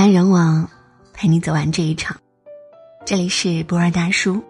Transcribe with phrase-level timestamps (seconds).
[0.00, 0.66] 来人往，
[1.12, 2.16] 陪你走完这一场。
[3.04, 4.42] 这里是博尔大叔，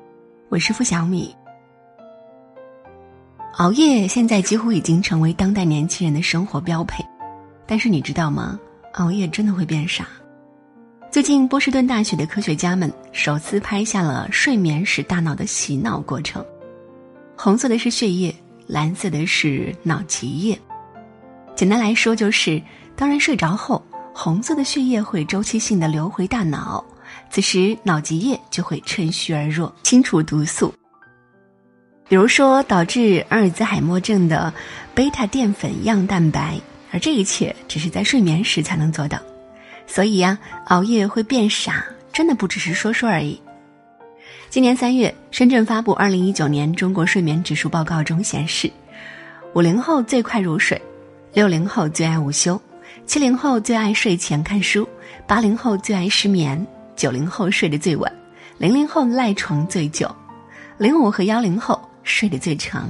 [0.49, 1.35] 我是付小米。
[3.55, 7.05] 熬夜现在几乎已经成为当代年轻人的生活标配，
[7.67, 8.61] 但是你知道吗？
[8.93, 10.07] 熬夜真的会变傻。
[11.11, 16.47] 最近，波士顿大学的科学家们首次拍下了睡眠时大脑的洗脑过程。
[17.37, 18.33] 红色的是血液，
[18.69, 20.57] 蓝色的是脑脊液。
[21.57, 22.63] 简单来说，就是
[22.95, 26.85] 当人睡着后，红色的血液会周期性的流回大脑，
[27.31, 30.75] 此时脑脊液就会趁虚而入，清除毒素。
[32.09, 34.53] 比如说，导致阿尔兹海默症的
[34.95, 36.61] 贝塔淀粉样蛋白，
[36.93, 39.19] 而这一切只是在睡眠时才能做到。
[39.87, 40.37] 所以呀，
[40.67, 43.41] 熬夜会变傻，真的不只是说说而已。
[44.49, 48.69] 今年三月，深圳发布《二零一九年中国睡眠指数报告》中显示，
[49.55, 50.81] 五零后最快入睡，
[51.33, 52.61] 六零后最爱午休，
[53.07, 54.89] 七零后最爱睡前看书，
[55.27, 58.13] 八零后最爱失眠，九零后睡得最晚，
[58.59, 60.15] 零零后赖床最久，
[60.79, 62.89] 零五和幺零后睡得最长。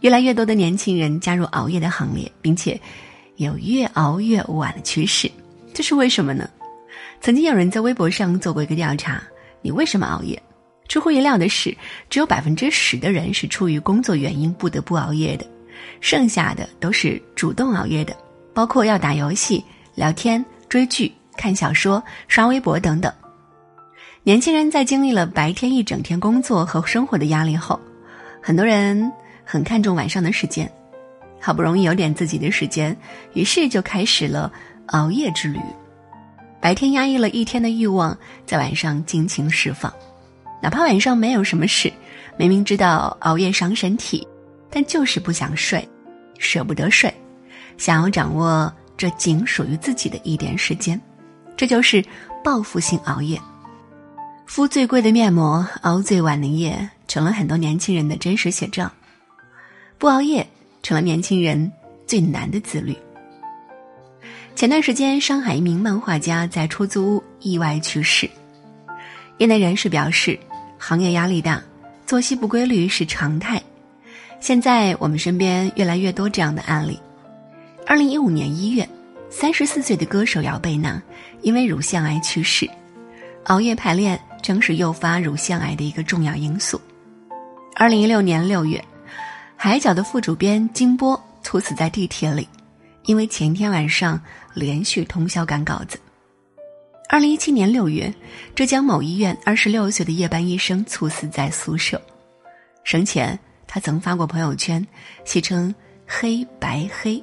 [0.00, 2.80] 越来越多的年轻人加入熬夜的行列，并且
[3.36, 5.30] 有越熬越晚的趋势。
[5.72, 6.48] 这是为什么呢？
[7.20, 9.22] 曾经有人在微博上做过一个调查：
[9.62, 10.40] 你为什么熬夜？
[10.86, 11.76] 出乎意料的是，
[12.08, 15.44] 只有百分之十的人是出于工作原因不得不熬夜的，
[16.00, 18.16] 剩下的都是主动熬夜的，
[18.56, 19.62] 包括要打游戏、
[19.94, 23.12] 聊天、追剧、看小说、刷微博等等。
[24.22, 27.78] 年轻人在经历了白天一整天工作和生活的压力后，
[28.42, 29.12] 很多人
[29.44, 30.72] 很看重晚上的时间，
[31.38, 32.96] 好不容易有点自己的时间，
[33.34, 34.50] 于是就开始了。
[34.86, 35.58] 熬夜之旅，
[36.60, 39.92] 白天压抑了一天的欲望，在晚上尽情释放。
[40.62, 41.92] 哪怕晚上没有什么事，
[42.38, 44.26] 明明知道熬夜伤身体，
[44.70, 45.86] 但就是不想睡，
[46.38, 47.12] 舍不得睡，
[47.76, 51.00] 想要掌握这仅属于自己的一点时间。
[51.56, 52.04] 这就是
[52.44, 53.40] 报复性熬夜。
[54.46, 58.90] 敷最贵的面膜，熬最晚的夜，成了很多年轻人的真实写照。
[59.98, 60.46] 不熬夜，
[60.82, 61.72] 成了年轻人
[62.06, 62.96] 最难的自律。
[64.54, 68.30] 前段时间，上海一名漫画家在出租屋意外去世。
[69.38, 70.38] 业内人士表示，
[70.78, 71.62] 行业压力大，
[72.06, 73.60] 作息不规律是常态。
[74.38, 76.98] 现在我们身边越来越多这样的案例。
[77.88, 78.86] 二零一五年一月，
[79.30, 81.00] 三十四岁的歌手姚贝娜
[81.42, 82.68] 因为乳腺癌去世。
[83.44, 86.80] 熬夜排练正是诱发乳腺癌的一个重要因素。
[87.76, 88.84] 二零一六年六月，
[89.56, 92.48] 海角的副主编金波猝死在地铁里。
[93.04, 94.20] 因为前天晚上
[94.52, 95.96] 连续通宵赶稿子。
[97.08, 98.12] 二零一七年六月，
[98.52, 102.02] 浙江某医院二十六岁的夜班医生猝死在宿舍。
[102.82, 104.84] 生前，他曾发过朋友圈，
[105.24, 105.72] 戏称
[106.04, 107.22] “黑白黑”，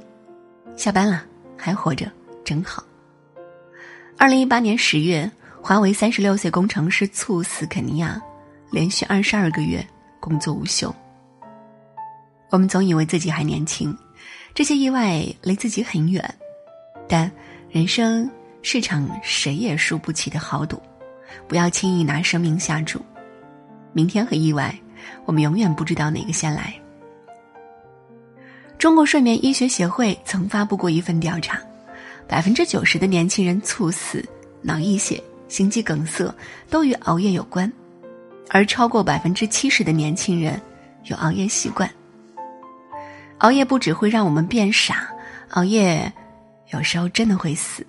[0.75, 1.23] 下班了
[1.57, 2.11] 还活着
[2.43, 2.83] 真好。
[4.17, 5.29] 二零一八年十月，
[5.61, 8.21] 华为三十六岁工程师猝死肯尼亚，
[8.71, 9.85] 连续二十二个月
[10.19, 10.93] 工作无休。
[12.49, 13.95] 我们总以为自己还年轻。
[14.53, 16.23] 这些意外离自己很远，
[17.07, 17.31] 但
[17.71, 18.29] 人生
[18.61, 20.79] 是场谁也输不起的豪赌，
[21.47, 23.01] 不要轻易拿生命下注。
[23.93, 24.77] 明天和意外，
[25.25, 26.73] 我们永远不知道哪个先来。
[28.83, 31.57] 中国睡眠医学协会曾发布过一份调查，
[32.27, 34.21] 百分之九十的年轻人猝死、
[34.61, 36.29] 脑溢血、心肌梗塞
[36.69, 37.71] 都与熬夜有关，
[38.49, 40.61] 而超过百分之七十的年轻人
[41.05, 41.89] 有熬夜习惯。
[43.37, 45.07] 熬夜不只会让我们变傻，
[45.51, 46.11] 熬夜
[46.73, 47.87] 有时候真的会死。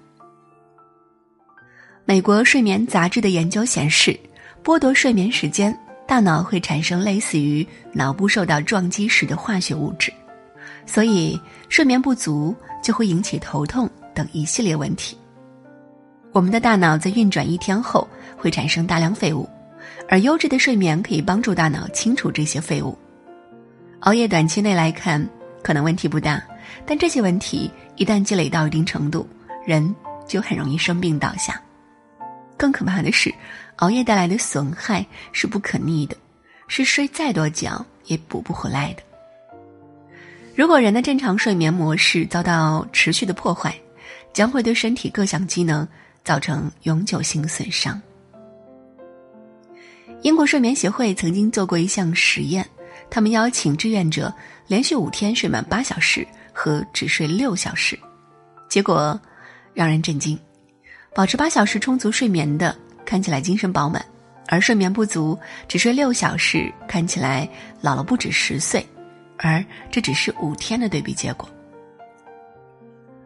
[2.05, 4.17] 美国睡眠杂志的研究显示，
[4.63, 10.13] 剥夺睡眠时间，大脑会产生类似于脑部受到撞击时的化学物质，
[10.87, 15.17] 所以睡眠不足就会引起头痛等一系列问题。
[16.33, 18.07] 我们的大脑在运转一天后
[18.37, 19.49] 会产生大量废物，
[20.09, 22.97] 而优质的睡眠可以帮助大脑清除这些废物。
[24.01, 25.27] 熬夜短期内来看。
[25.63, 26.45] 可能问题不大，
[26.85, 29.27] 但这些问题一旦积累到一定程度，
[29.65, 29.97] 人
[30.29, 31.59] 就很容易生病倒下。
[32.59, 33.35] 更可怕的是，
[33.77, 36.15] 熬夜带来的损害是不可逆的，
[36.69, 39.03] 是睡再多觉也补不回来的。
[40.57, 43.75] 如果人的正常睡眠模式遭到持续的破坏，
[44.33, 45.87] 将会对身体各项机能
[46.23, 48.01] 造成永久性损伤。
[50.23, 52.65] 英国睡眠协会曾经做过一项实验。
[53.11, 54.33] 他们邀请志愿者
[54.69, 57.99] 连续五天睡满八小时和只睡六小时，
[58.69, 59.21] 结果
[59.75, 60.39] 让人震惊：
[61.15, 62.75] 保持八小时充足睡眠的
[63.05, 64.05] 看起来精神饱满，
[64.47, 67.49] 而睡眠不足只睡六小时看起来
[67.81, 68.85] 老了不止十岁。
[69.39, 71.49] 而这只是五天的对比结果。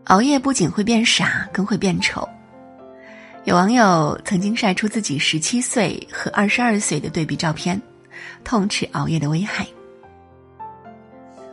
[0.05, 2.27] 熬夜不仅会变傻，更会变丑。
[3.45, 7.81] 有网友曾经晒出自己十七岁和二十二岁的对比照片，
[8.45, 9.67] 痛斥熬夜的危害。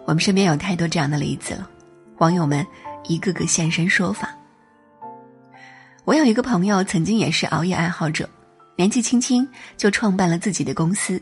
[0.06, 1.70] 我们身边有太多这样的例子了，
[2.18, 2.66] 网友们
[3.06, 4.36] 一个个现身说法。
[6.04, 8.30] 我有一个朋友，曾经也是熬夜爱好者，
[8.76, 11.22] 年纪轻轻就创办了自己的公司，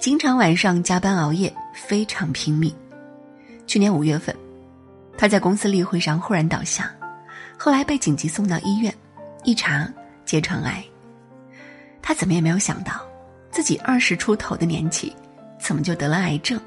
[0.00, 2.72] 经常晚上加班熬夜，非常拼命。
[3.66, 4.34] 去年五月份，
[5.16, 6.88] 他在公司例会上忽然倒下，
[7.58, 8.94] 后来被紧急送到医院，
[9.42, 9.92] 一查
[10.24, 10.84] 结肠癌。
[12.00, 13.04] 他怎么也没有想到，
[13.50, 15.12] 自己二十出头的年纪，
[15.58, 16.60] 怎么就得了癌症？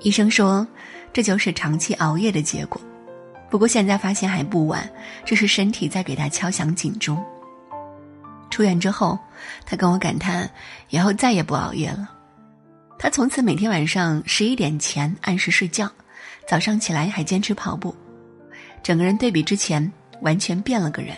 [0.00, 0.66] 医生说，
[1.12, 2.80] 这就是长期熬夜的结果。
[3.48, 4.90] 不过现在发现还不晚，
[5.24, 7.22] 这是身体在给他敲响警钟。
[8.50, 9.18] 出院之后，
[9.64, 10.50] 他跟我感叹，
[10.90, 12.10] 以后再也不熬夜了。
[12.98, 15.90] 他从此每天晚上十一点前按时睡觉，
[16.46, 17.94] 早上起来还坚持跑步，
[18.82, 21.16] 整个人对比之前完全变了个人，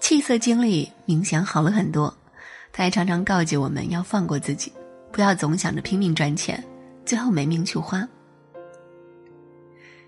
[0.00, 2.14] 气色精力明显好了很多。
[2.72, 4.72] 他还常常告诫我们要放过自己，
[5.10, 6.62] 不要总想着拼命赚钱，
[7.04, 8.06] 最后没命去花。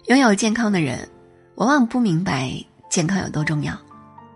[0.06, 1.08] 拥有健康的人。
[1.56, 2.50] 往往不明白
[2.88, 3.78] 健康有多重要，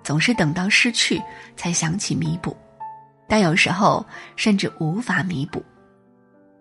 [0.06, 1.20] 总是等到失去
[1.56, 2.56] 才想起弥补，
[3.26, 4.06] 但有时候
[4.36, 5.60] 甚至无法弥补。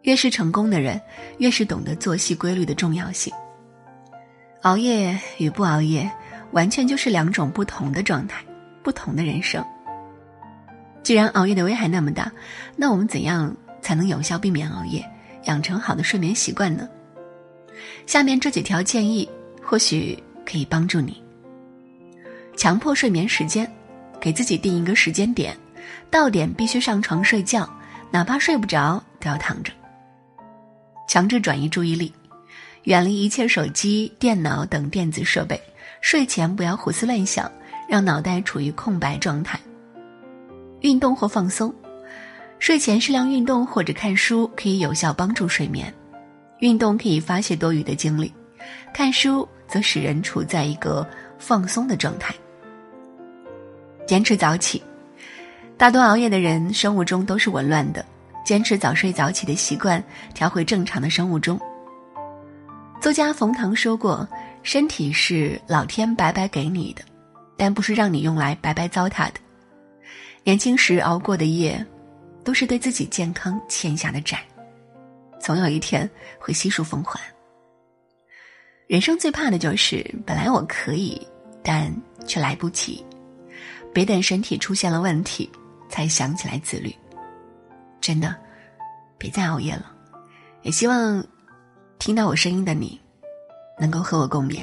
[0.02, 1.00] 越是成功的人，
[1.38, 3.32] 越是懂得作息规律的重要性。
[4.64, 6.12] 熬夜与不熬夜，
[6.54, 8.44] 完全就是两种不同的状态，
[8.82, 9.64] 不同的人生。
[11.04, 12.32] 既然熬夜的危害那么大，
[12.76, 15.08] 那我们怎样才能有效避免熬夜，
[15.44, 16.90] 养成好的睡眠习惯呢？
[18.08, 19.30] 下面这几条建议，
[19.62, 20.18] 或许。
[20.48, 21.24] 可以帮助你
[22.56, 23.70] 强迫睡眠时间，
[24.20, 25.56] 给自己定一个时间点，
[26.10, 27.70] 到点必须上床睡觉，
[28.12, 29.72] 哪怕睡不着都要躺着。
[31.08, 32.12] 强制转移注意力，
[32.84, 35.60] 远离一切手机、电脑等电子设备，
[36.02, 37.52] 睡前不要胡思乱想，
[37.90, 39.60] 让脑袋处于空白状态。
[40.82, 41.74] 运动或放松，
[42.58, 45.94] 睡前适量运动或者看书可以有效帮助睡眠。
[46.60, 48.34] 运动可以发泄多余的精力，
[48.94, 49.48] 看书。
[49.68, 51.06] 则使人处在一个
[51.40, 52.36] 放松的状态。
[54.06, 54.82] 坚持早起，
[55.78, 58.06] 大多熬夜的人生物钟都是紊乱的。
[58.46, 60.04] 坚持早睡早起的习惯，
[60.36, 61.60] 调回正常的生物钟。
[63.02, 64.28] 作家冯唐说过
[64.62, 67.04] ：“身体是老天白白给你的，
[67.58, 69.40] 但不是让你用来白白糟蹋的。
[70.44, 71.84] 年轻时熬过的夜，
[72.44, 74.40] 都是对自己健康欠下的债，
[75.40, 76.08] 总有一天
[76.40, 77.20] 会悉数奉还。”
[78.88, 81.20] 人生最怕的就是本来我可以，
[81.64, 81.92] 但
[82.28, 83.04] 却来不及。
[83.96, 85.50] 别等身体出现了问题，
[85.88, 86.94] 才想起来自律。
[88.02, 88.36] 真的，
[89.18, 89.90] 别再熬夜了。
[90.64, 91.26] 也希望
[91.98, 93.00] 听到我声音的你，
[93.80, 94.60] 能够和我共勉。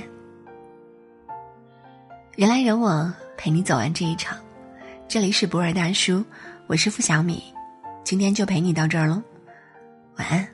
[2.36, 4.36] 人来人往，陪你走完这一场。
[5.08, 6.22] 这里是博尔大叔，
[6.66, 7.42] 我是付小米，
[8.04, 9.22] 今天就陪你到这儿喽。
[10.18, 10.46] 晚安。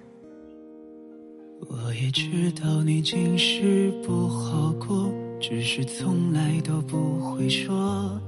[1.69, 8.23] 我也知道你今世不好过，只是从来都不会说。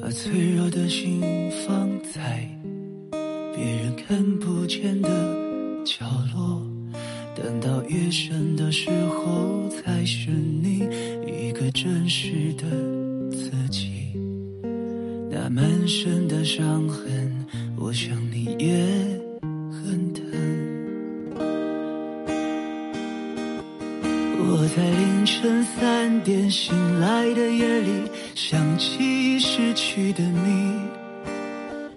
[0.00, 1.20] 把脆弱的心
[1.66, 2.48] 放在
[3.52, 5.08] 别人看不见的
[5.84, 6.62] 角落，
[7.34, 10.88] 等到夜深的时候，才是你
[11.26, 12.64] 一个真实的
[13.32, 13.90] 自己。
[15.28, 19.07] 那满身的伤痕，我想你也。
[24.50, 30.72] 我在凌晨三点醒来的夜里，想起失去的你。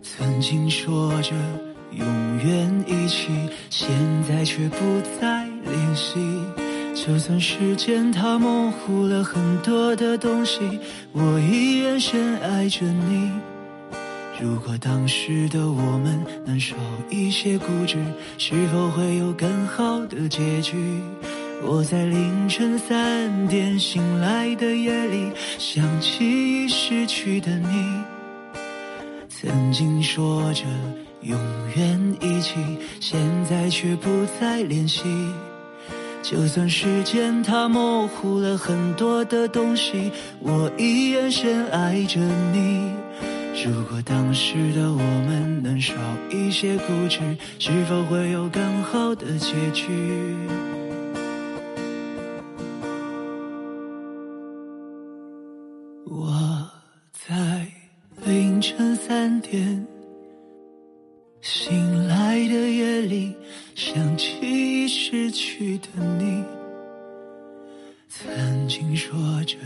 [0.03, 1.31] 曾经说着
[1.91, 2.05] 永
[2.45, 3.29] 远一起，
[3.69, 3.89] 现
[4.27, 4.77] 在却不
[5.19, 6.19] 再联系。
[6.93, 10.59] 就算时间它模糊了很多的东西，
[11.13, 13.31] 我依然深爱着你。
[14.41, 16.75] 如果当时的我们能少
[17.09, 17.97] 一些固执，
[18.37, 20.75] 是否会有更好的结局？
[21.63, 28.03] 我在凌晨三点醒来的夜里，想起已失去的你。
[29.29, 30.63] 曾经说着
[31.21, 31.39] 永
[31.75, 32.55] 远一起，
[32.99, 35.03] 现在却不再联系。
[36.23, 42.19] 就算时间它模糊了很多的东西，我依然深爱着
[42.51, 42.91] 你。
[43.65, 45.93] 如果当时的我们能少
[46.31, 47.19] 一些固执，
[47.59, 49.87] 是否会有更好的结局？
[56.05, 56.69] 我
[57.11, 57.67] 在
[58.25, 59.85] 凌晨三点
[61.41, 63.35] 醒来的夜里，
[63.75, 66.43] 想起已失去的你，
[68.09, 69.13] 曾经说
[69.45, 69.57] 着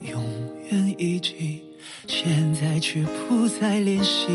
[0.00, 0.22] 永
[0.70, 0.94] 远。
[0.96, 1.62] 一起，
[2.06, 4.28] 现在却不再联系。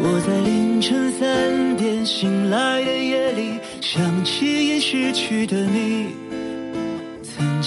[0.00, 6.08] 我在凌晨三点醒来的夜里，想起已逝去的你，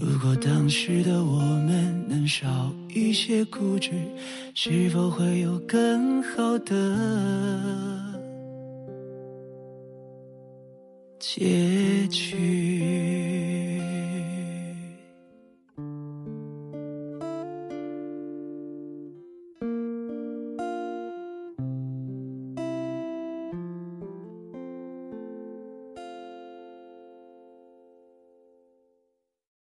[0.00, 3.90] 如果当时的我们能少一些固执，
[4.54, 6.96] 是否会有更好的？
[11.18, 12.99] 结局。